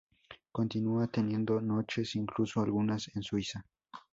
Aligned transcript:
Continúa 0.51 1.05
teniendo 1.05 1.61
noches, 1.61 2.15
incluso 2.15 2.59
algunas 2.61 3.15
en 3.15 3.21
Suiza. 3.21 3.63